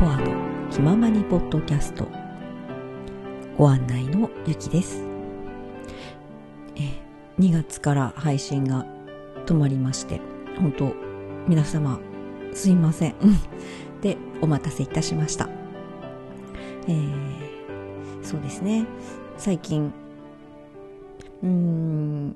[0.00, 2.08] コアの気ままにポッドキャスト。
[3.58, 5.04] ご案内のゆきです。
[6.74, 6.98] え
[7.38, 8.86] 2月から配信が
[9.44, 10.22] 止まりまして
[10.58, 10.94] 本当
[11.46, 12.00] 皆様
[12.54, 13.14] すいません。
[14.00, 15.50] でお待たせいたしました。
[16.88, 17.04] えー、
[18.22, 18.86] そうですね。
[19.36, 19.92] 最近
[21.42, 22.34] うーん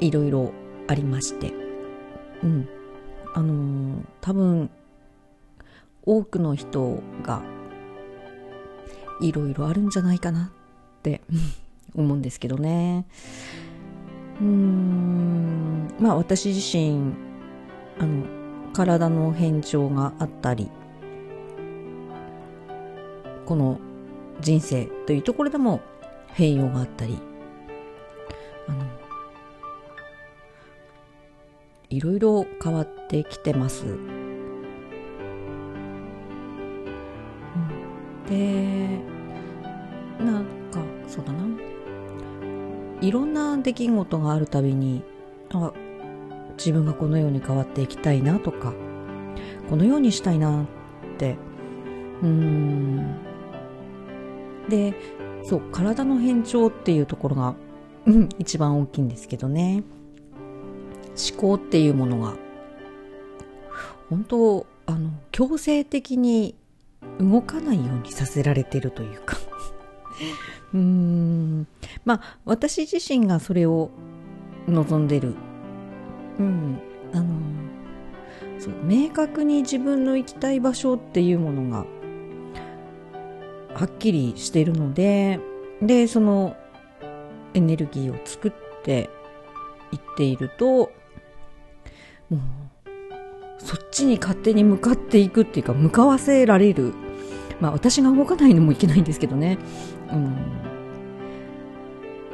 [0.00, 0.50] いろいろ
[0.88, 1.54] ありまして。
[2.42, 2.68] うん。
[3.32, 4.70] あのー、多分
[6.06, 7.42] 多くの人が
[9.20, 11.20] いろいろあるんじゃないかなって
[11.94, 13.06] 思うんですけどね
[14.40, 17.12] うーんまあ私自身
[17.98, 18.24] あの
[18.72, 20.70] 体の変調があったり
[23.46, 23.80] この
[24.40, 25.80] 人生というところでも
[26.28, 27.18] 変容があったり
[28.68, 28.84] あの
[31.88, 33.86] いろいろ変わってきてます。
[38.28, 38.98] で
[40.18, 41.46] なんかそうだな。
[43.00, 45.02] いろんな出来事があるたびに
[45.50, 45.72] あ
[46.56, 48.72] 自分がこのように変わっていきたいなとか
[49.68, 50.66] このようにしたいなっ
[51.18, 51.36] て
[52.22, 53.16] うん。
[54.68, 54.94] で
[55.44, 57.54] そう体の変調っていうところが、
[58.06, 59.84] うん、一番大きいんですけどね。
[61.30, 62.34] 思考っていうものが
[64.10, 66.54] 本当あの強制的に
[67.20, 69.36] 動かないようにさせられてるというか。
[70.74, 71.66] うーん。
[72.04, 73.90] まあ私自身がそれを
[74.68, 75.34] 望んでる。
[76.38, 76.78] うん。
[77.12, 77.34] あの
[78.58, 81.86] そう明確に自分の行きたい場所っていうものが
[83.74, 85.40] はっきりしてるので
[85.82, 86.56] でその
[87.54, 89.10] エネルギーを作って
[89.92, 90.90] いっていると
[92.30, 92.40] もう
[93.58, 96.94] そっちに勝手に向かっていくっていうか向かわせられる
[97.60, 99.58] まあ私が動かないのもいけないんですけどね。
[100.10, 100.36] うん。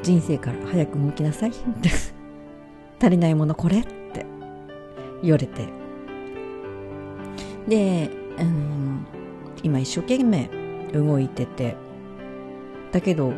[0.03, 1.53] 人生から早く動きなさい。
[3.01, 4.27] 足りないものこれって
[5.23, 5.69] 言われて。
[7.69, 9.07] で、うん、
[9.63, 10.51] 今一生懸命
[10.93, 11.77] 動いてて、
[12.91, 13.35] だけど思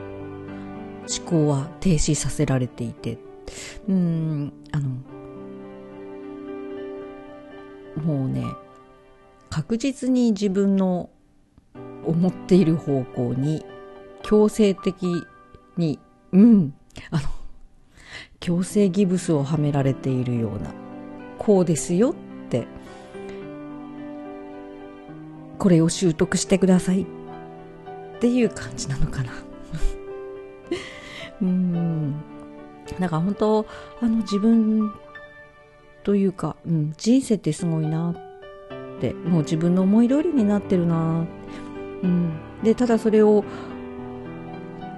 [1.27, 3.19] 考は停止させられていて、
[3.89, 4.89] うん、あの、
[8.03, 8.45] もうね、
[9.51, 11.11] 確実に自分の
[12.07, 13.65] 思っている方向に
[14.23, 15.27] 強制的
[15.77, 15.99] に、
[16.33, 16.75] うん、
[17.11, 17.29] あの、
[18.41, 20.73] 強制ギブスをはめられているような、
[21.39, 22.15] こうですよっ
[22.49, 22.67] て、
[25.59, 27.07] これを習得してくださいっ
[28.21, 29.33] ていう感じなのかな。
[31.43, 32.15] うん。
[32.99, 33.67] だから本当、
[34.01, 34.93] あの自分
[36.03, 41.27] というか、うん、人生ってすごいなって、もう自分の思い通りになってるな
[42.05, 42.33] うん、
[42.63, 43.45] でただそれを、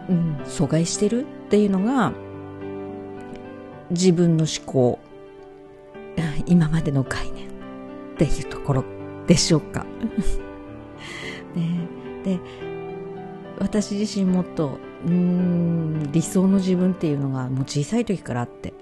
[0.09, 2.12] うん、阻害してるっていうのが
[3.91, 4.99] 自分の思考。
[6.47, 7.50] 今までの概念っ
[8.17, 8.84] ていうところ
[9.27, 9.84] でしょうか。
[11.55, 11.89] ね、
[12.25, 12.39] で
[13.59, 18.75] 私自身もっとうん理想の自分っていうのがもう小さい時からあって、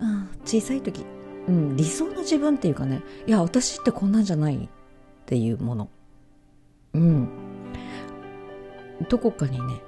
[0.00, 1.04] うん、小さい時、
[1.48, 4.68] うん、理想の自分っていうかねいや私ってこんなんじゃないっ
[5.26, 5.88] ていうもの。
[6.94, 7.28] うん。
[9.08, 9.82] どこかにね、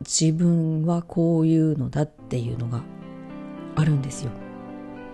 [0.00, 2.82] 自分はこういうのだっていうのが
[3.76, 4.30] あるんですよ。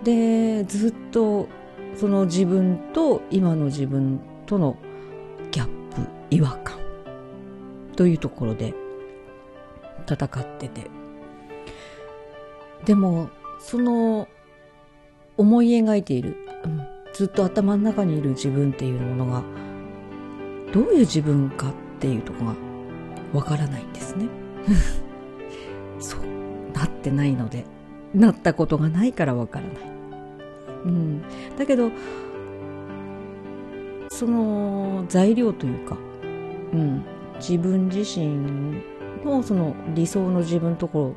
[0.03, 1.47] で、ずっと
[1.95, 4.77] その自分と今の自分との
[5.51, 6.01] ギャップ、
[6.31, 6.77] 違和感
[7.95, 8.73] というところで
[10.09, 10.89] 戦ってて。
[12.85, 13.29] でも、
[13.59, 14.27] その
[15.37, 16.35] 思い描いている、
[16.65, 16.81] うん、
[17.13, 19.43] ずっと頭の中にいる自分っていうものが
[20.73, 22.55] どういう自分かっていうとこが
[23.31, 24.27] わからないんですね。
[25.99, 26.21] そう
[26.73, 27.65] なってないので
[28.13, 29.75] なったことがないからわからない。
[30.85, 31.21] うん。
[31.57, 31.91] だけど
[34.09, 35.97] その材料というか、
[36.73, 37.03] うん、
[37.37, 38.81] 自分自身
[39.23, 41.15] のその理想の自分とこ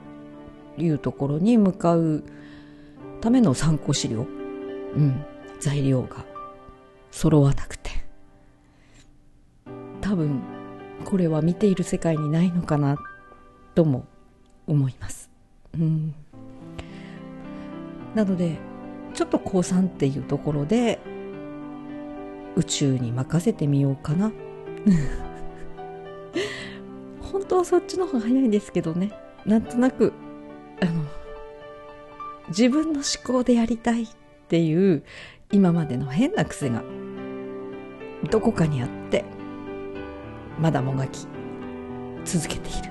[0.79, 2.23] ろいうところに向かう
[3.21, 4.27] ための参考資料、
[4.97, 5.25] うん、
[5.61, 6.25] 材料が
[7.11, 7.76] 揃わなく
[11.17, 12.99] これは見ている世界にないのかな
[13.75, 14.05] とも
[14.67, 15.31] 思います。
[15.73, 16.15] うん、
[18.15, 18.59] なので
[19.15, 20.99] ちょっと高3っていうところで
[22.55, 24.31] 宇宙に任せてみようかな。
[27.33, 29.11] 本当はそっちの方が早いんですけどね。
[29.47, 30.13] なんとなく、
[30.83, 31.03] あの、
[32.49, 34.09] 自分の思考でやりたいっ
[34.49, 35.03] ていう
[35.51, 36.85] 今までの変な癖が
[38.31, 39.25] どこかにあって
[40.59, 41.27] まだもがき
[42.25, 42.91] 続けている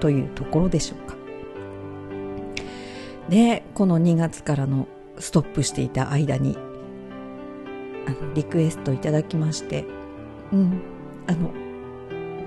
[0.00, 1.16] というところでしょうか。
[3.28, 4.86] でこの2月からの
[5.18, 6.56] ストップしていた間に
[8.06, 9.84] あのリクエストいただきまして
[10.52, 10.80] うん
[11.26, 11.50] あの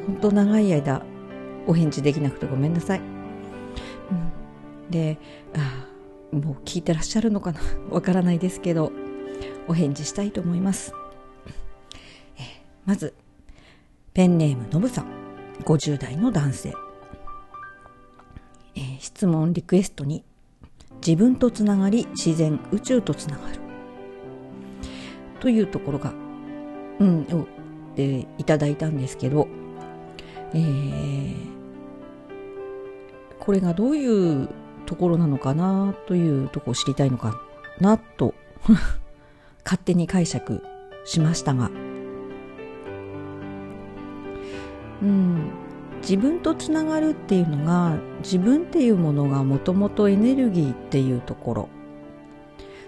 [0.08, 1.04] 本当長い間
[1.68, 5.20] お返事できなくてごめんなさい、うん、で
[5.54, 5.86] あ
[6.32, 7.60] もう聞いてらっしゃるのかな？
[7.92, 8.92] わからないですけど
[9.68, 10.94] お返事したいと思います。
[12.38, 13.14] えまず
[14.14, 15.06] ペンネームのぶさん
[15.64, 16.74] 50代の男性、
[18.76, 20.24] えー、質問リクエストに
[21.06, 23.60] 自分とつながり自然宇宙とつながる。
[25.40, 26.14] というところが
[27.00, 27.48] うんを
[27.96, 29.48] でいただいたんですけど、
[30.54, 31.36] えー、
[33.40, 34.50] これがどういう
[34.86, 37.40] ところなのかなというとこを知りたいのか
[37.80, 38.34] なと
[39.64, 40.64] 勝手に解釈
[41.06, 41.72] しましたが
[45.02, 45.52] うん。
[46.02, 51.70] 自分とつながるっていうのが自分っていうものがもともとエネルギーっていうところ。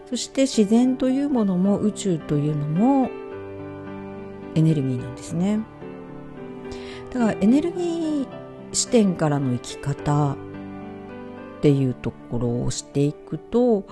[0.09, 3.09] そして自然というものも宇宙というのも
[4.55, 5.59] エネルギーなんですね。
[7.11, 8.27] だからエネルギー
[8.71, 10.35] 視点からの生き方っ
[11.61, 13.85] ていうところをしていくと、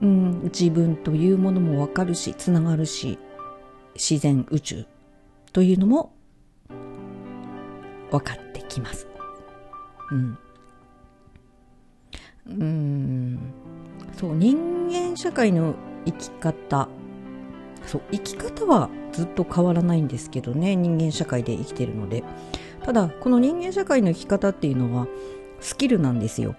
[0.00, 3.18] うん、自分というものもわかるしつながるし
[3.94, 4.86] 自然宇宙
[5.52, 6.12] というのも
[8.10, 9.06] 分かってきます。
[10.10, 10.38] うん。
[12.46, 13.38] うん。
[14.18, 15.74] そう、人間社会の
[16.04, 16.88] 生き方。
[17.86, 22.24] そう、生き方はずっと変わらないんですけどね、人間社会で生きてるので。
[22.84, 25.06] ただ、この人間社会の生き方っていうのは、
[25.60, 26.56] スキルなんですよ。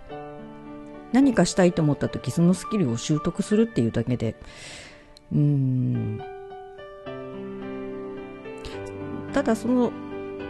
[1.12, 4.36] 何かしたいと思った時、そのスキルを習得するっていうだけで、
[5.32, 6.22] うーん。
[9.34, 9.92] ただその、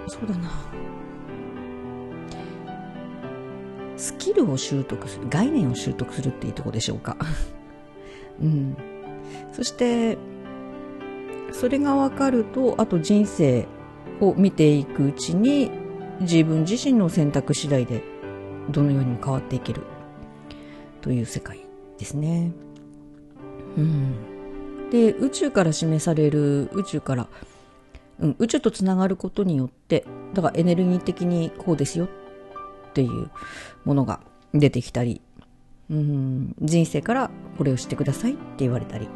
[0.08, 0.71] そうだな。
[4.02, 7.18] スキルを習得する概念を習得するっていうとこでしょうか。
[8.42, 8.76] うん。
[9.52, 10.18] そして
[11.52, 13.68] それが分かるとあと人生
[14.20, 15.70] を見ていくうちに
[16.20, 18.02] 自分自身の選択次第で
[18.72, 19.82] どのようにも変わっていける？
[21.02, 21.60] という世界
[22.00, 22.52] ですね。
[23.78, 27.28] うん、で宇宙から示される宇宙から、
[28.20, 32.10] うん、宇宙とつながることによってだからエネルギー的にこうですよ
[32.92, 33.32] っていう
[33.86, 34.20] ものが
[34.54, 35.22] 出てきたり、
[35.90, 39.10] うん、人生からこれをしてくださいって言われたり、う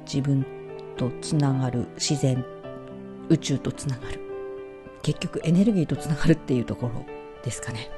[0.00, 0.44] ん、自分
[0.96, 2.44] とつながる自然
[3.28, 4.20] 宇宙とつながる。
[5.02, 7.04] 結局エネルギーとつながるっていうところ
[7.44, 7.90] ですかね。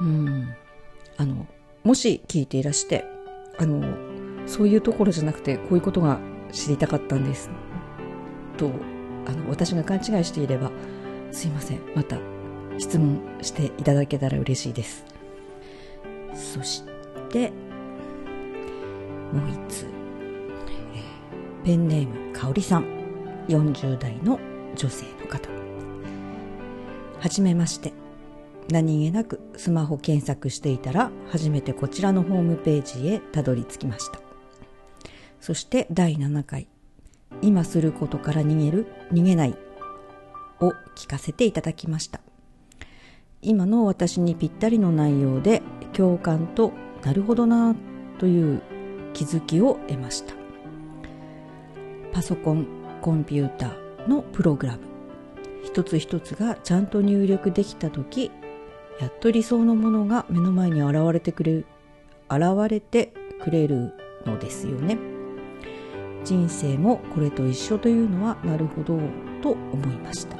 [0.00, 0.54] うん。
[1.16, 1.46] あの
[1.84, 3.04] もし聞いていらして
[3.58, 3.82] あの
[4.46, 6.18] そういうところじゃなくてこういうことが
[6.52, 7.50] 知りたかったんです
[8.56, 8.70] と
[9.26, 10.70] あの私が勘違いしていれば
[11.30, 11.80] すいません。
[11.94, 12.18] また
[12.78, 15.04] 質問していただけたら嬉しいです。
[16.34, 16.84] そし
[17.30, 17.50] て
[19.32, 19.86] もう一つ、
[20.94, 23.02] えー、ペンネームかおりさん。
[23.48, 24.38] 40代の
[24.76, 25.48] 女性の方。
[27.18, 27.92] はじめまして。
[28.70, 34.20] 何気なくスマホ検索していたら初めてこちらのホームページへたどり着きました。
[35.40, 36.68] そして第7回。
[37.42, 39.56] 今することから逃げる、逃げない
[40.60, 42.20] を聞かせていただきました。
[43.42, 46.72] 今の私にぴったりの内容で共感と
[47.02, 47.74] なるほどな
[48.18, 48.62] という
[49.12, 50.34] 気づきを得ました。
[52.12, 52.66] パソコン、
[53.00, 54.80] コンピューターのプログラム
[55.64, 58.30] 一つ一つがちゃんと入力できた時
[59.00, 61.66] やっと理想のものが目の前に現れてくれる
[62.30, 63.92] 現れてくれる
[64.26, 65.11] のですよね。
[66.24, 68.98] 人生もこれと一緒というのはなるほど
[69.42, 70.36] と思いました。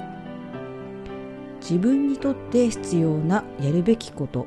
[1.61, 4.47] 自分にとって必要なやるべきこと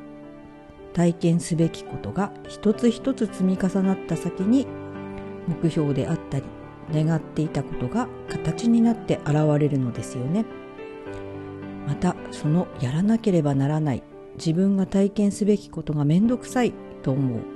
[0.93, 4.67] 体験すべきことが一つ一つ積み重なった先に
[5.47, 6.45] 目標であったり
[6.93, 10.45] 願っていたことが形になって現れるのですよね。
[11.87, 14.03] またそのやらなければならない
[14.37, 16.73] 自分が体験すべきことがめんどくさい
[17.03, 17.54] と思う。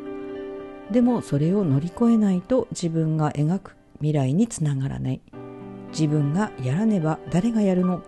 [0.91, 5.22] でもそれを乗り越えないと自分が描く未来につながらない。
[5.91, 8.03] 自分がやらねば誰がやるの？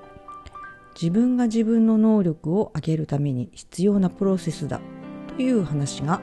[0.93, 4.81] 自分が自分の能力を上げるために必要なプロセスだ。
[5.35, 6.21] という話が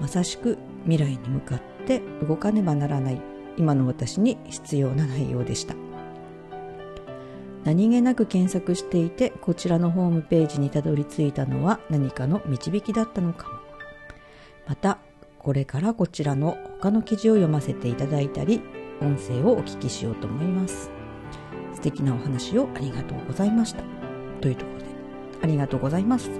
[0.00, 3.20] まさしく未来に向かって動かねばならない。
[3.56, 5.74] 今の私に必要な内容でした。
[7.64, 13.54] 何気なく検索していてこちらのホームページにたどり着いたのは何かの導きだったのかも。
[14.68, 14.98] また
[15.46, 18.62] これからこちらの他の記事を読ませていただいたり、
[19.00, 20.90] 音声をお聞きしようと思います。
[21.72, 23.84] 素敵なお話をありがとうございました。
[24.40, 24.86] というところで、
[25.42, 26.32] ありがとうございます。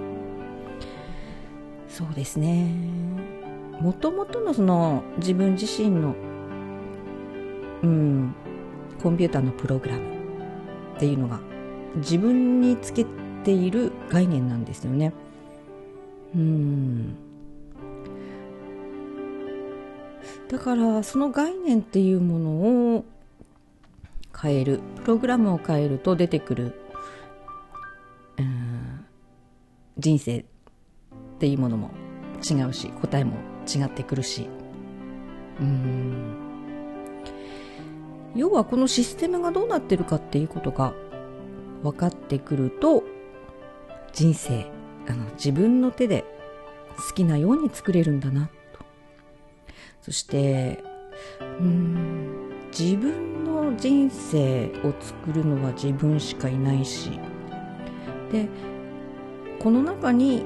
[1.88, 2.74] そうですね。
[3.80, 6.16] もともとのその自分自身の、
[7.84, 8.34] うん、
[9.00, 10.16] コンピューターのプログラム
[10.96, 11.38] っていうのが
[11.98, 13.06] 自分につけ
[13.44, 15.12] ている概念なんですよね。
[16.34, 17.25] うん。
[20.48, 22.50] だからその概念っていうもの
[22.96, 23.04] を
[24.40, 26.80] 変えるプログラムを変えると出てくる、
[28.38, 29.04] うん、
[29.98, 30.44] 人生っ
[31.38, 31.90] ていうものも
[32.48, 33.36] 違うし答えも
[33.66, 34.48] 違ってくるし。
[35.60, 36.36] うん。
[38.36, 40.92] 要はこのシステムがどうなってるかっていうことが
[41.82, 43.02] 分かってくると
[44.12, 44.66] 人生
[45.08, 46.24] あの自分の手で
[46.98, 48.55] 好きなように作れるんだなと
[50.06, 50.84] そして
[51.60, 57.18] うん自分の人生を作るのは自分しかいないし
[58.30, 58.48] で
[59.58, 60.44] この中に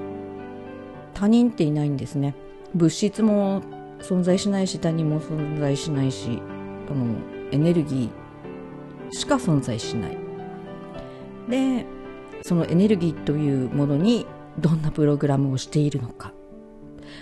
[1.12, 2.34] 他人っていないんですね。
[2.74, 3.60] 物質も
[3.98, 6.40] 存在しないし他人も存在しないし
[6.90, 7.16] あの
[7.50, 10.16] エネルギーしか存在しない。
[11.50, 11.84] で
[12.40, 14.24] そのエネルギーというものに
[14.58, 16.32] どんなプログラムをしているのか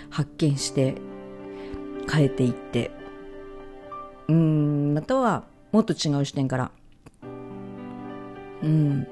[0.09, 0.95] 発見して
[2.09, 2.91] 変えていって。
[4.27, 6.71] うんまたはもっと違う視点から。
[8.61, 9.07] うん。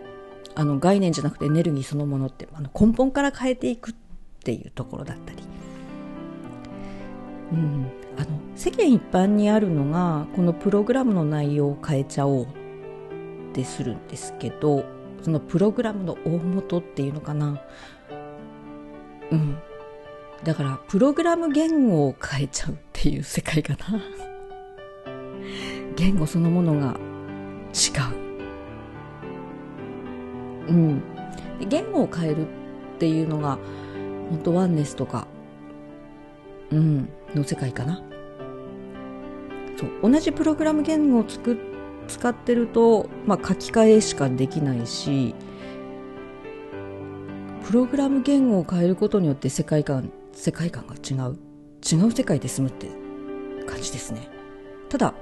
[0.57, 3.93] あの概念じゃなくてエネルギーそのものってあの根本から変えていくっ
[4.43, 5.43] ていうところだったり、
[7.51, 12.47] うん、あの世間一般にあるのがこのプログラムの内容を変えちゃおうっ
[13.53, 14.83] てするんですけど
[15.21, 17.61] そのプログラムの大元っていうのかな。
[19.31, 19.57] うん。
[20.43, 24.01] だからプログラム言語を変えちゃうっていう世界かな。
[25.95, 26.95] 言語そのものが
[27.73, 27.89] 違
[30.69, 30.71] う。
[30.71, 31.01] うん。
[31.67, 32.45] 言語を変えるっ
[32.99, 33.57] ていうのが
[34.29, 35.27] 本当ワンネスとか
[36.71, 38.01] うんの世界かな。
[39.75, 40.11] そう。
[40.11, 41.57] 同じプログラム言語を作っ
[42.07, 45.35] 使ってると、まあ、書き換えしかできないし
[47.65, 51.35] プログラム言語を変えることによって世界観世界観が違う。
[51.91, 52.87] 違う世界で済むって
[53.65, 54.29] 感じですね。
[54.87, 55.15] ただ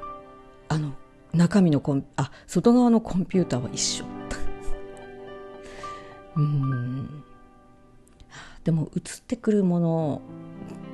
[0.67, 0.91] あの
[1.33, 4.05] 中身のコンあ外側のコンピューターは一緒。
[6.35, 7.23] うん。
[8.65, 10.21] でも映ってくるもの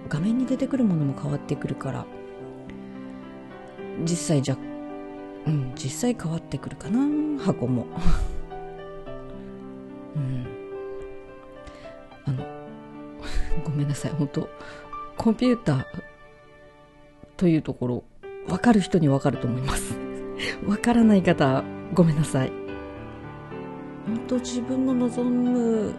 [0.07, 2.05] 画面に出てくるものも変わってくるから
[4.01, 4.57] 実際じゃ
[5.47, 7.87] うん実際変わってくるかな箱も。
[10.15, 10.50] うん。
[14.01, 14.11] さい。
[14.11, 14.49] 本当
[15.17, 15.85] コンピューター
[17.37, 18.03] というところ
[18.47, 19.97] 分かる人に分かると思います。
[20.65, 22.51] 分からない方ごめんなさい。
[24.05, 25.93] 本当自分の望む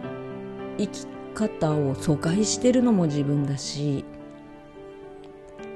[0.77, 4.03] 生き方を阻害してるのも自分だし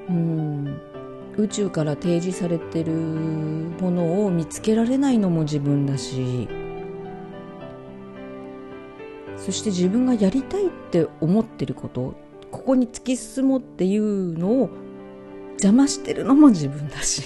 [0.10, 0.80] うん
[1.38, 6.67] 宇宙から提示されてるものを見つけられないのも自分だし。
[9.38, 12.16] そして自分がやりたいって思ってること
[12.52, 14.70] ここに突き進もうっていうのを
[15.52, 17.24] 邪魔してるのも自分だし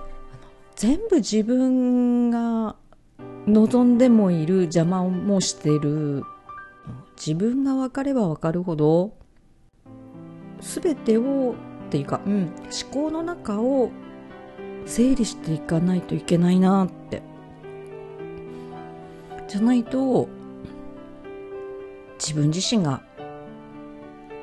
[0.76, 2.76] 全部自分が
[3.46, 6.22] 望んでもいる邪魔もしてる
[7.16, 9.12] 自分が分かれば分かるほど
[10.60, 11.54] 全てを
[11.86, 12.52] っていうか、うん、
[12.92, 13.90] 思考の中を
[14.84, 17.22] 整理していかないといけないなって。
[19.48, 20.28] じゃないと、
[22.26, 23.02] 自分自身が、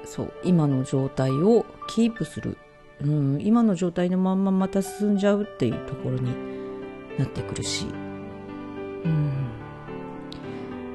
[0.05, 2.57] そう、今の状態をキープする。
[3.01, 6.31] うん、今の状態のまんままた進んじゃうっていうところに
[7.17, 7.87] なってくるし。
[9.03, 9.33] うん。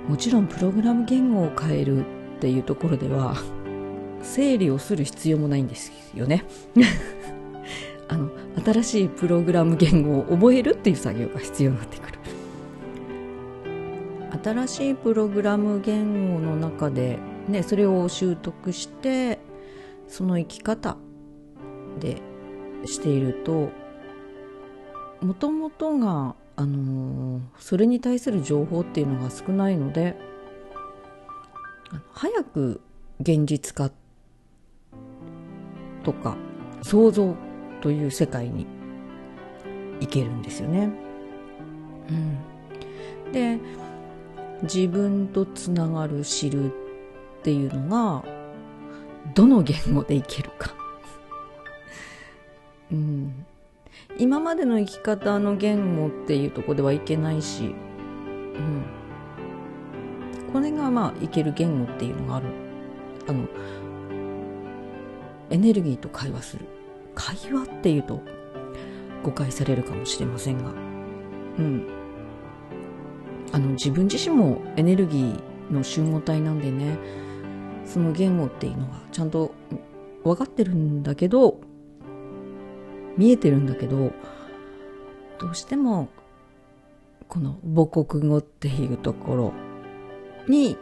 [0.09, 2.07] もちろんプログラム言語を変える
[2.39, 3.37] っていうところでは
[4.23, 6.45] 整理をする必要もないんですよね
[8.09, 8.31] あの
[8.65, 12.08] 新しいプログラム言語を覚えるっていう作業が必要になってくる
[14.43, 17.19] 新しいプログラム言語の中で、
[17.49, 19.39] ね、それを習得して
[20.07, 20.97] その生き方
[22.01, 22.23] で
[22.85, 23.71] していると
[25.21, 30.17] もともとが、あのー、それに対する情報っていうのが少ないので
[32.13, 32.81] 早く
[33.21, 33.91] 現実化
[36.05, 36.37] とか
[36.83, 37.35] 想像
[37.81, 38.67] という世界に
[40.01, 40.91] 行けるんですよね。
[42.09, 43.59] うん、で
[44.63, 46.71] 自分とつながる知るっ
[47.43, 48.25] ていうのが
[49.35, 50.75] どの言語でいけるか。
[52.91, 53.47] うん、
[54.19, 58.85] 今までの生き方の言語っていうとこではいけないし、うん、
[60.53, 62.47] これがまあいける言語っていうのがある。
[63.29, 63.47] あの
[65.51, 66.67] エネルギーと会話する。
[67.15, 68.23] 会話っていうと
[69.23, 70.71] 誤解されるかもしれませんが。
[71.59, 71.98] うん。
[73.53, 76.99] あの自分自身もエネルギーの集合体なんでね
[77.85, 79.55] その言語っていうのはちゃんと
[80.25, 81.61] 分かってるんだけど
[83.17, 84.13] 見えてるんだけど
[85.39, 86.09] どうしても
[87.29, 89.53] この母国語っていうところ
[90.49, 90.77] に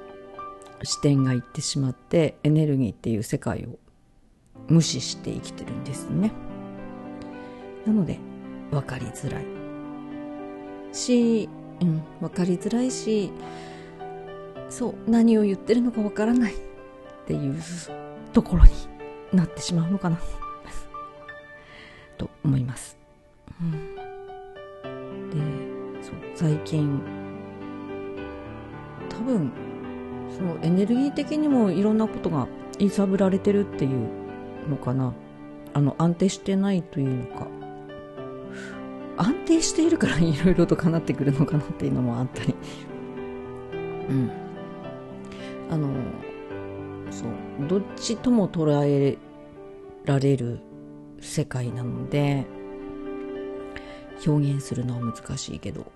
[0.83, 3.79] 視点がいってしまってエネルギーっていう世界を
[4.69, 6.33] 無視して生きてるんですね。
[7.87, 8.19] なので
[8.71, 9.45] 分かりづらい。
[10.93, 11.49] し、
[11.81, 13.31] うん、分かりづらいし
[14.69, 16.57] そう何を言ってるのか分からないっ
[17.27, 17.63] ていう
[18.33, 18.71] ところに
[19.33, 20.19] なってしまうのかな
[22.17, 22.97] と思います、
[23.61, 23.97] うん、
[25.31, 27.01] でそう最近
[29.11, 29.53] 多分
[30.37, 34.09] そのエネルギー的にもいろんなことが揺さぶられてるっていう
[34.69, 35.15] のかな。
[35.73, 37.49] あの安定してないというのか。
[39.17, 42.55] 安定しているからいろいろとかなってくるのかなっていうのもあったり。
[44.09, 44.31] うん。
[45.71, 45.89] あの
[47.11, 47.69] そう。
[47.69, 49.19] どっちとも捉え
[50.05, 50.61] られる
[51.21, 52.47] 世界なので
[54.27, 55.91] 表現するのは難しいけど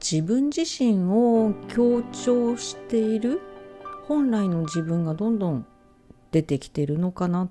[0.00, 3.40] 自分自身を強調している
[4.06, 5.66] 本来の自分がどんどん
[6.30, 7.48] 出てきてるのかなっ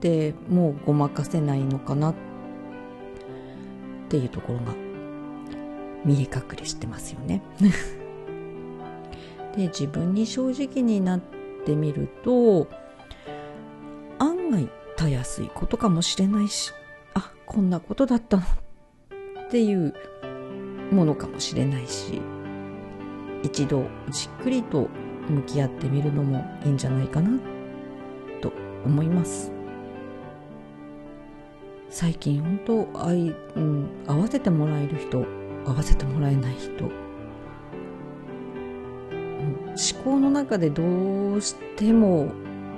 [0.00, 2.29] てもうごまかせないのかなって
[4.10, 4.74] ていうところが
[6.04, 7.40] 見え隠れしてますよね。
[9.56, 11.20] で自分に正直になっ
[11.64, 12.68] てみると
[14.18, 16.72] 案外たやすいことかもしれないし
[17.14, 18.46] あこんなことだったのっ
[19.50, 19.92] ていう
[20.92, 22.22] ものかもしれないし
[23.42, 24.88] 一度じっくりと
[25.28, 27.40] 向き合ってみるのもいいんじゃないかな
[28.40, 28.52] と
[28.84, 29.59] 思います。
[31.90, 32.60] 最近本
[32.92, 35.26] 当あい、うん、合わせてもらえる人
[35.66, 36.86] 合わせてもらえない人。
[36.86, 37.00] うん
[39.70, 42.32] 思考の中でどうしても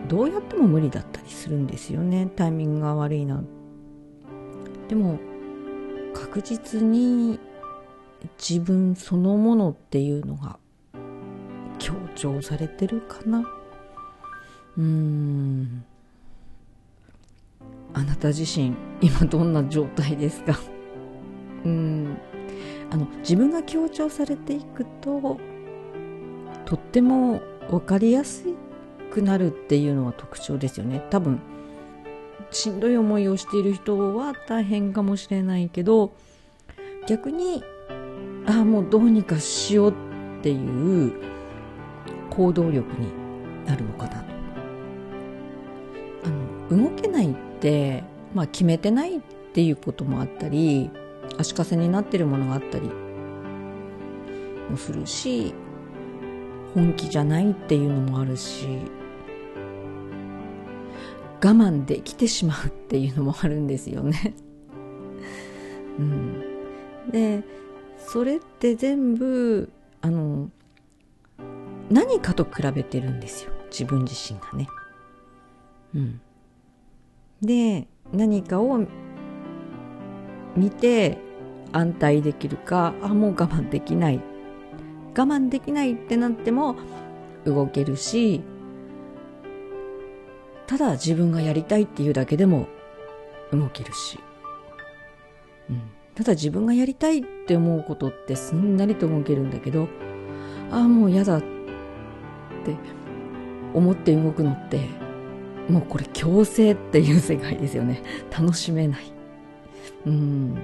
[0.09, 2.31] どうやっても無理だったりするんですよね。
[2.37, 3.43] タイミングが悪いな
[4.89, 5.19] でも
[6.15, 7.39] 確実に
[8.39, 10.59] 自分そのものっていうのが
[11.79, 13.41] 強調されてるかな。
[14.79, 15.85] うーん。
[17.95, 20.59] あなた自身今どんな状態ですか？
[21.65, 22.17] うん。
[22.91, 25.39] あの自分が強調されていくと
[26.67, 28.45] とっても分かりやす
[29.11, 31.03] くなるっていうのは特徴ですよね。
[31.11, 31.41] 多分
[32.51, 36.13] しんどい思いをしている人は大変かもしれないけど
[37.07, 37.65] 逆に
[38.47, 39.95] ああもうどうにかしようっ
[40.43, 41.13] ていう
[42.29, 43.09] 行動力に
[43.67, 44.25] なるのかなと。
[46.25, 49.21] あの動けないって、まあ、決めてないっ
[49.53, 50.91] ていうこともあったり
[51.39, 52.89] 足かせになってるものがあったり
[54.71, 55.55] もするし
[56.75, 58.67] 本気じゃないっていうのもあるし
[61.45, 64.35] 我慢できてしまうっていうのもあるんですよね。
[65.99, 66.41] うん、
[67.11, 67.43] で
[67.99, 70.51] それって全部あの
[71.91, 74.69] 何かと比べてるんですよ自分自身がね。
[75.95, 76.21] うん、
[77.43, 78.81] で何かを
[80.57, 81.19] 見て
[81.73, 84.33] 安泰できるかあもう我慢できない。
[85.15, 86.77] 我慢できないってなっても
[87.45, 88.43] 動けるし
[90.67, 92.67] ただ自分がやりたいっていうだけでも
[93.53, 94.19] 動けるし、
[95.69, 95.83] うん、
[96.15, 99.89] ただ自分がやりたいって思うことってすんなりと動けるんだけど
[100.71, 101.47] ああもう嫌だって
[103.75, 104.81] 思って動くのって
[105.69, 108.03] もうこれ強制っていう世界ですよね。
[108.31, 109.01] 楽しめない。
[110.07, 110.55] うん。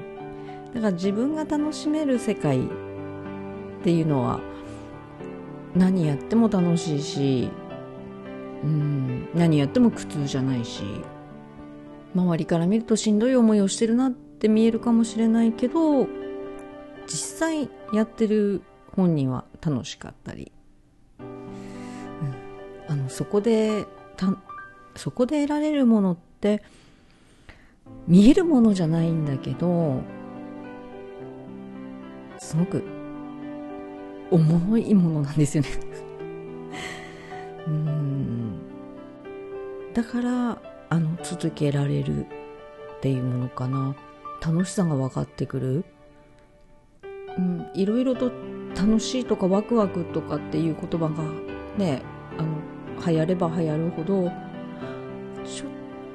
[0.75, 2.63] だから自分が楽しめる世界っ
[3.83, 4.41] ていうのは
[5.75, 7.49] 何やっても楽しいし
[8.63, 9.29] うん。
[9.35, 10.83] 何やっても苦痛じゃないし
[12.15, 16.07] 周りから見るとしんどい思いをしてるなって見えるかもしれないけど
[17.07, 18.63] 実際やってる
[18.95, 20.53] 本人は楽しかったり、
[21.21, 23.87] うん、あのそこで
[24.94, 26.62] そこで得られるものって
[28.07, 30.03] 見えるものじゃないんだけど
[32.38, 32.83] すごく
[34.31, 35.70] 重いものなんですよね。
[37.66, 38.59] うん。
[39.94, 43.96] だからあの続けられるっていうものかな。
[44.40, 45.85] 楽しさが分かってくる。
[47.37, 47.70] うん。
[47.74, 48.31] いろいろと
[48.77, 51.24] 楽しいとかワクワクとかっていう言葉が
[51.77, 52.03] ね
[52.37, 54.31] あの流行れば流行るほど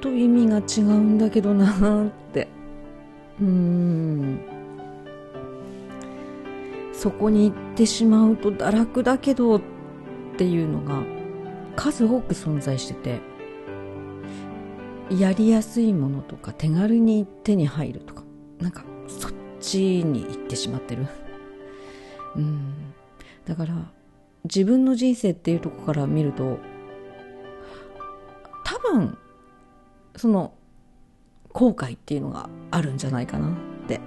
[0.04, 2.46] と意味が違うんだけどなって。
[3.40, 4.38] うん。
[6.92, 9.60] そこに行ってしまうと堕落だけどっ
[10.36, 11.02] ていうのが
[11.74, 13.20] 数多く存在してて。
[15.10, 18.24] やりやすいものとか手軽に手に入るとか。
[18.60, 21.06] なんかそっちに行ってしまってる。
[22.36, 22.74] うん。
[23.46, 23.74] だから
[24.44, 26.58] 自分の人生っていうとこから見ると
[28.64, 29.16] 多分
[30.16, 30.52] その
[31.52, 33.50] 後悔っていうのがあるんじゃないかなっ
[33.86, 34.00] て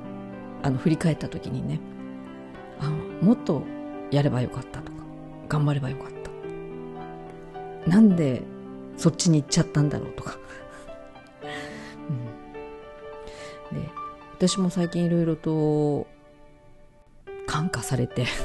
[0.63, 1.79] あの振り返った時にね。
[2.79, 2.89] あ
[3.21, 3.63] もっと
[4.11, 4.97] やればよかったとか
[5.49, 6.11] 頑張ればよかっ
[7.85, 7.89] た。
[7.89, 8.43] なんで
[8.97, 10.37] そっちに行っちゃったんだろうとか、
[13.71, 13.89] うん、で
[14.33, 16.07] 私も最近いろいろと
[17.45, 18.25] 感化されて。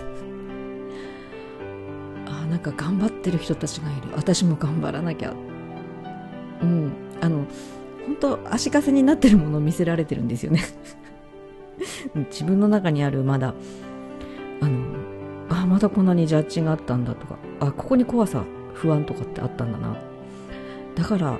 [2.27, 4.09] あなんか頑張ってる人たちがいる。
[4.15, 5.35] 私も頑張らなきゃ。
[6.63, 6.93] うん。
[7.23, 7.47] あの
[8.07, 10.61] 本当足かせになってるものを見せられてるんですよね。
[12.31, 13.55] 自分の中にあるまだ
[14.61, 14.81] あの
[15.49, 19.97] あまだこんなにジャッジがあったんだとかあここに怖さ不安とかってあったんだな。
[20.97, 21.39] だから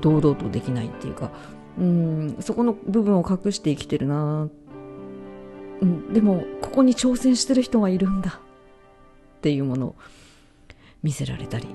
[0.00, 1.30] 堂々とできないっていうか
[1.78, 4.48] うんそこの部分を隠して生きてるな、
[5.80, 8.40] うん、でもここに挑戦してる人がいるんだ。
[9.38, 9.94] っていうものを
[11.02, 11.68] 見せられたり、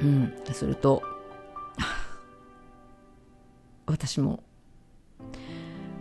[0.00, 1.02] うん、すると
[4.04, 4.42] 私も。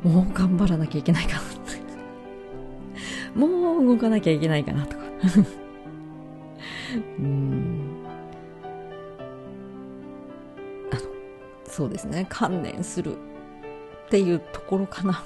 [0.02, 1.42] もう頑張らなきゃいけないかな。
[3.36, 5.04] もう動かなきゃいけないかなとか。
[7.20, 7.92] うん。
[10.92, 11.02] あの
[11.66, 12.26] そうですね。
[12.28, 15.24] 観念するっていうところかな。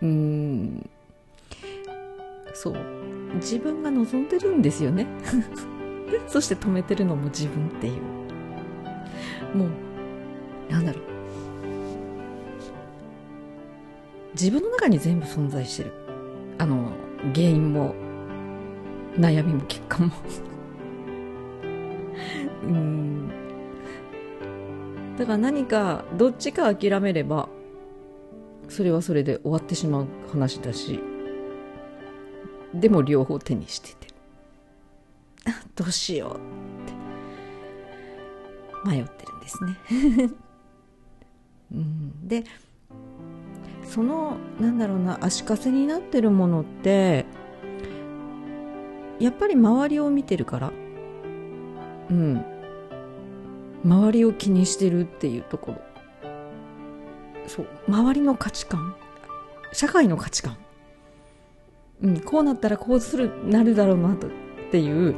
[0.00, 0.88] うん。
[2.54, 2.76] そう。
[3.34, 5.06] 自分が望んでるんですよね。
[6.26, 8.02] そして止めてるのも自分っていう。
[9.54, 9.68] もう
[10.70, 11.17] なんだろう。
[14.40, 15.92] 自分の中に全部存在してる。
[16.58, 16.92] あの
[17.34, 17.96] 原因も
[19.16, 20.12] 悩みも結果も。
[22.62, 23.28] うん。
[25.16, 27.48] だから何かどっちか諦めれば
[28.68, 31.00] それはそれで終わってしまう話だし
[32.72, 34.06] でも両方手にしてて。
[35.74, 38.88] どうしようって。
[38.88, 39.76] 迷ってるんですね。
[41.72, 42.44] うん、で
[43.88, 47.24] そのなんだろうな足かせになってるものって
[49.18, 50.72] やっぱり周りを見てるから。
[52.10, 52.44] うん。
[53.84, 55.82] 周りを気にしてるっていうところ。
[57.46, 57.66] そう。
[57.88, 58.94] 周りの価値観。
[59.72, 60.56] 社会の価値観。
[62.02, 62.20] うん。
[62.20, 64.30] こうなったらこうするなるだろうなとっ
[64.70, 65.16] ていう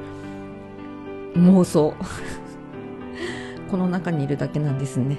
[1.34, 1.94] 妄想。
[3.70, 5.18] この中にいるだけなんですね。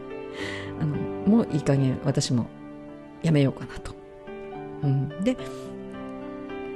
[0.80, 2.46] あのもういい加減私も。
[3.24, 3.92] やめようかなと。
[4.82, 5.36] うん、で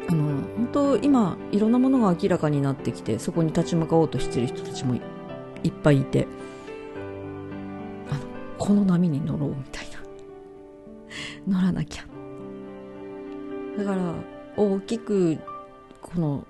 [0.08, 0.24] あの
[0.56, 6.26] 本当今いろんなものが明らかになってきてそこに立ち向かおうとしてる人たちもいっぱいいて
[8.10, 8.20] あの
[8.56, 9.98] この波に乗ろうみたいな。
[11.60, 12.04] 乗らなきゃ。
[13.76, 14.14] だから
[14.56, 15.38] 大きく
[16.00, 16.46] この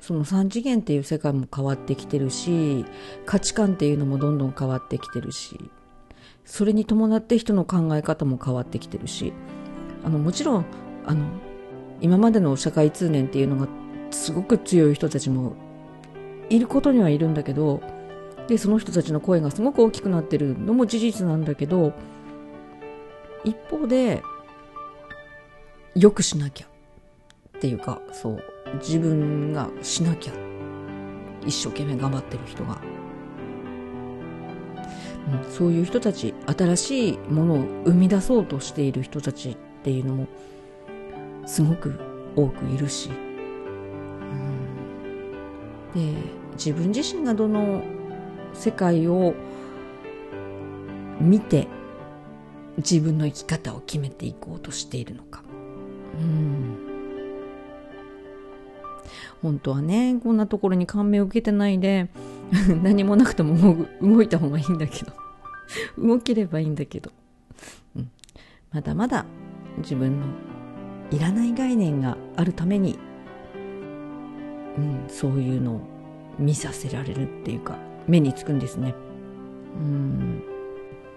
[0.00, 2.84] その3次元っていう世界も変わってきてるし
[3.26, 5.70] 価値観っていうのもどんどん変わってきてるし。
[6.44, 9.32] それに伴って人の考え方も変わってきてるし
[10.04, 10.64] あのもちろん
[11.06, 11.26] あの
[12.00, 13.68] 今までの社会通念っていうのが
[14.10, 15.54] すごく強い人たちも
[16.48, 17.80] いることにはいるんだけど
[18.48, 21.92] でその人たちの声がすごく大きくなってるのも事実なんだけど
[23.44, 24.22] 一方で
[25.94, 28.42] よくしなきゃっていうかそう
[28.78, 30.32] 自分がしなきゃ
[31.46, 32.80] 一生懸命頑張ってる人が
[35.50, 40.26] そういう人たち新しいものを生み出そうとしている人たちっていうのも
[41.46, 41.98] すごく
[42.36, 43.10] 多くいるし、
[45.94, 46.14] うん、で
[46.52, 47.82] 自分自身がどの
[48.54, 49.34] 世界を
[51.20, 51.68] 見て
[52.78, 55.42] 自分の生き方を決めていこうとしているのか、
[56.18, 56.78] うん、
[59.42, 62.08] 本当はねこんなところに感銘を受けてないで
[62.82, 65.12] 何もなくても動いた方がいいんだけど。
[65.98, 67.12] 動ければいいんだけど、
[67.96, 68.10] うん、
[68.72, 69.24] まだまだ
[69.78, 70.26] 自分の
[71.10, 72.98] いらない概念があるために、
[74.76, 75.80] うん、そういうのを
[76.38, 78.94] 見させられるっていうか目につくんですね。
[79.76, 80.42] うん。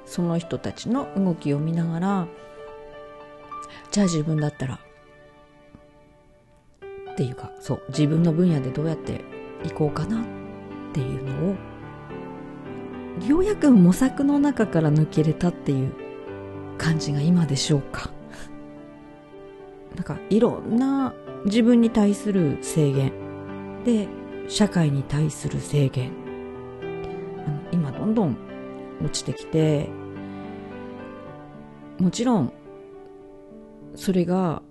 [0.05, 2.27] その人たちの動きを見ながら
[3.89, 4.79] じゃあ自分だったら
[7.13, 9.21] っていうかそう自分の分野でどうやって
[9.63, 10.25] いこうかな
[10.93, 11.55] っていうのを
[13.27, 15.91] ようやく模索の中から抜けれたっていう
[16.77, 18.11] 感じが今でしょうか。
[19.95, 21.13] なんかいろんな
[21.45, 23.11] 自分に対する制限
[23.83, 24.07] で
[24.47, 26.11] 社会に対する制限。
[26.81, 28.37] あの今どんどん
[29.03, 29.89] 落ちてきて
[31.99, 32.53] もちろん
[33.95, 34.61] それが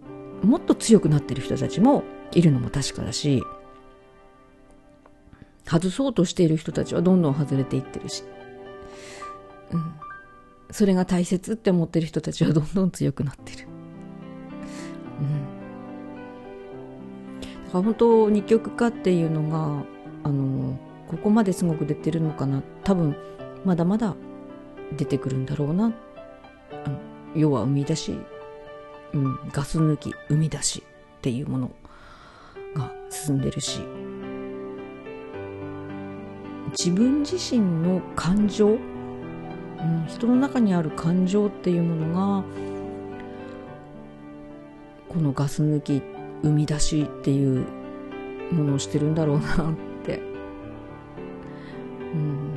[0.42, 3.42] もっと強くなってる人たちもいるのも確かだし
[5.64, 8.24] 外そうとしている人たちはどんどん外れていってるし、
[9.72, 9.94] うん、
[10.70, 13.68] それが大切って思ってる人たちはどんどん強くなってる。
[15.20, 15.42] うん。
[17.66, 19.84] だから本当二極化っていうのが、
[20.24, 22.62] あの、ここまですごく出てるのかな。
[22.84, 23.16] 多分、
[23.64, 24.16] まだまだ
[24.96, 25.92] 出てくるんだろうな。
[26.84, 26.98] あの
[27.34, 28.18] 要は生み出し、
[29.12, 30.82] うん、ガス抜き、生み出し
[31.18, 31.70] っていうもの
[32.74, 33.80] が進んでるし、
[36.72, 42.44] 自分自身の感情、うん、人の中にある感情っていうものが
[45.08, 46.02] このガス抜き
[46.42, 47.66] 生み出しっていう
[48.52, 49.48] ものをしてるんだろうなっ
[50.04, 50.20] て、
[52.14, 52.54] うん、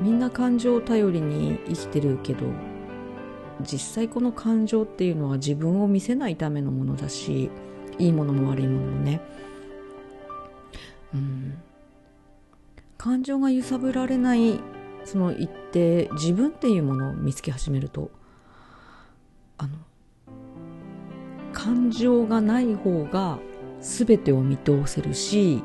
[0.00, 2.46] みんな感情を頼りに生きてるけど
[3.62, 7.50] 実際この感情っていうのは自分を見せないためのものだし
[7.98, 9.22] いいものも悪いものもね、
[11.14, 11.58] うん、
[13.06, 14.58] 感情が揺さぶられない
[15.04, 18.10] その一定自分っていうものを見つけ始めると
[19.58, 19.76] あの
[21.52, 23.38] 感情がない方が
[23.80, 25.62] 全てを見通せるし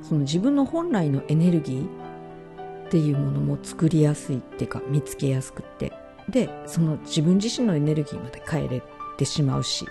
[0.00, 5.92] その自分の本来のエネルギーっていうものも作りやすいっていうか見つけやすくって。
[6.26, 8.82] でその自分自身のエネルギーまで変えれ
[9.18, 9.84] てしまうし。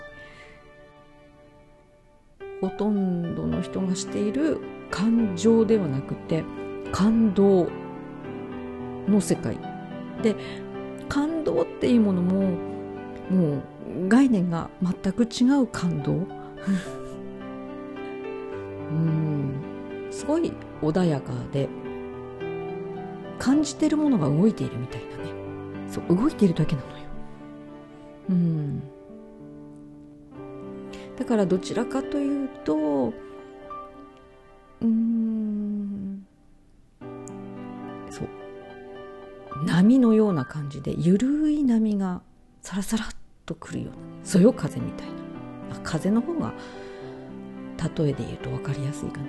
[2.62, 6.44] ほとんどの人がしている感情ではなくて
[6.92, 7.68] 感動
[9.08, 9.58] の世界。
[10.22, 10.36] で
[11.08, 12.52] 感動っていうものも
[13.28, 13.62] もう
[14.08, 16.12] 概念が全く違う感動。
[18.92, 19.54] うん。
[20.12, 21.68] すごい穏やかで
[23.40, 25.32] 感じてるものが動いているみたいなね。
[25.88, 26.94] そう動いているだけなのよ。
[28.30, 28.82] うん
[31.16, 33.12] だからどちらかというと
[34.80, 36.26] うん。
[38.10, 38.28] そう。
[39.64, 42.22] 波のような感じでゆるい波が
[42.62, 43.08] サラサラっ
[43.46, 43.94] とくるような
[44.24, 45.76] そよ風みたいな。
[45.76, 46.52] あ風の方が
[47.96, 49.26] 例えで言うと分かりやすいかな。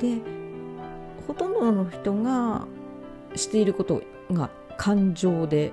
[0.00, 0.20] で
[1.26, 2.66] ほとんどの人が
[3.34, 5.72] していることが感情で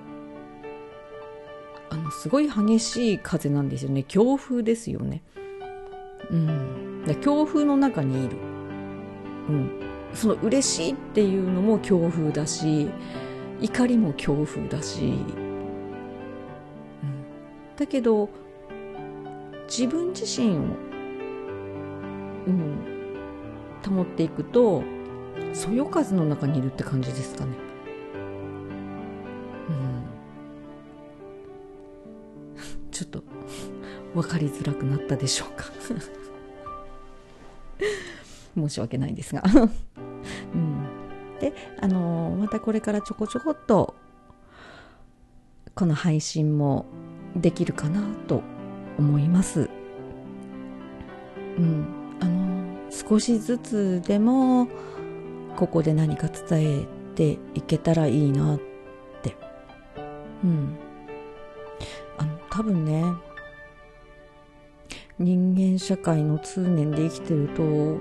[1.93, 4.03] あのすごい激しい風なんですよね。
[4.03, 5.21] 強風ですよね。
[6.31, 7.17] うん。
[7.21, 8.37] 強風の中にいる。
[9.49, 9.83] うん。
[10.13, 12.89] その嬉しいっていうのも強風だし
[13.61, 15.15] 怒りも強風だし、うん、
[17.75, 18.29] だけど
[19.67, 20.59] 自分自身を、
[22.47, 22.77] うん、
[23.85, 24.83] 保っていくと
[25.53, 27.62] そよ風の中にいるって感じですかね。
[32.93, 33.23] ちょっと
[34.13, 35.65] 分かりづらくなったでしょうか。
[38.55, 39.43] 申し訳ないんですが。
[40.53, 40.87] うん、
[41.39, 43.95] であのまたこれからちょこちょこっと
[45.73, 46.85] この配信も
[47.35, 48.43] できるかなと
[48.99, 49.69] 思います。
[51.57, 51.85] うん。
[52.19, 54.67] あの少しずつでも
[55.55, 58.59] ここで何か伝えていけたらいいなっ
[59.23, 59.35] て。
[60.43, 60.77] うん。
[62.53, 63.03] 多分ね
[65.17, 67.99] 人間社会の通念で生きてると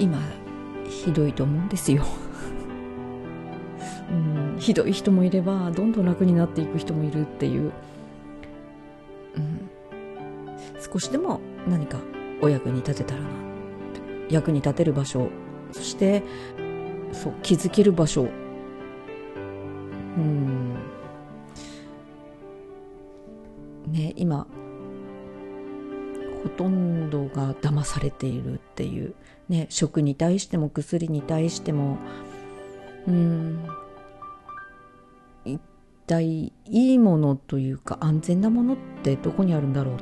[0.00, 0.18] 今
[0.88, 2.04] ひどいと思うんですよ。
[4.10, 4.14] う
[4.56, 7.70] ん、ひどい人もいればどんどん楽になっていく人もいるっていう、
[9.36, 9.60] うん、
[10.80, 11.98] 少しでも何か
[12.42, 13.28] お役に立てたらな。
[14.28, 15.28] 役に立てる場所。
[15.70, 16.24] そして
[17.12, 18.28] そう気づける場所。
[20.18, 20.69] うん。
[23.90, 24.46] ね今
[26.42, 29.14] ほとんどが騙されているっていう、
[29.48, 31.98] ね、食に対しても薬に対しても
[33.06, 33.66] うん
[35.44, 35.60] 一
[36.06, 39.96] 体いいものというか安全なものってどこにあるんだろう、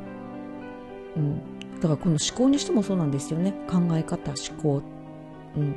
[1.16, 1.40] うん、
[1.80, 3.52] だからこの思考にしてもそうなんですよね。
[3.68, 4.82] 考え方思考、
[5.56, 5.74] うん、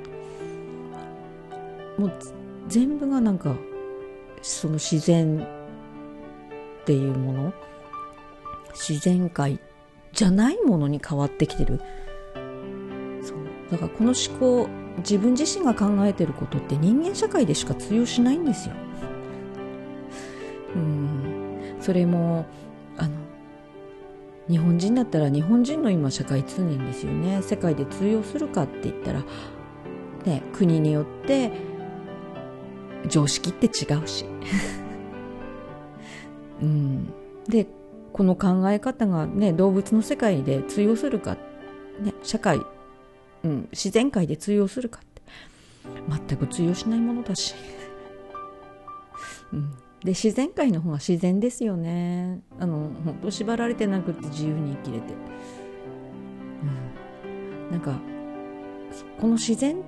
[1.97, 2.13] もう
[2.67, 3.56] 全部がなんか
[4.41, 5.45] その自然
[6.82, 7.54] っていうもの。
[8.74, 9.60] 自然界
[10.14, 11.82] じゃないものに変わってきてる。
[13.22, 13.38] そう。
[13.72, 18.76] だからこの思考自分自身が考えてることって人間社会でしか通用しないんですよ。
[20.76, 21.78] うん。
[21.80, 22.46] それも
[22.98, 23.16] あの
[24.48, 27.42] 日本人だったら日本人の今社会通念ですよね。
[27.42, 29.24] 世界で通用するかって言ったら
[30.26, 31.52] ね国によって
[33.08, 34.26] 常識って違うし。
[36.62, 37.14] うん。
[37.48, 37.66] で
[38.22, 41.38] この考え方がね動物の世界で通用するか、
[42.00, 42.60] ね、社会、
[43.44, 45.24] うん、自然界で通用するかって
[46.28, 47.56] 全く通用しないものだし、
[49.52, 49.72] うん、
[50.04, 52.42] で自然界の方が自然ですよね。
[52.60, 55.16] あの本当縛られてなくて自由に生きれて、
[57.26, 58.00] うん、なんか
[59.20, 59.80] この自然っ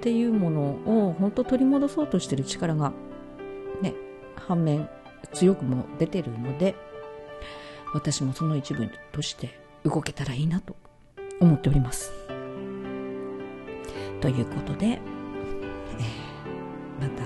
[0.00, 0.62] ていうもの
[1.06, 2.92] を本当取り戻そうとしてる力が
[3.80, 3.94] ね
[4.34, 4.88] 反面
[5.32, 6.74] 強くも出てるので
[7.92, 10.76] 私もその一部として動けたらいいなと
[11.40, 12.12] 思っております。
[14.20, 17.24] ということで、えー、また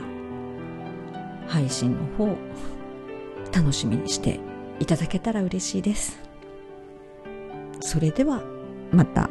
[1.52, 2.36] 配信の方
[3.52, 4.40] 楽しみにして
[4.80, 6.18] いただけたら嬉しいです。
[7.80, 8.42] それでは
[8.92, 9.28] また。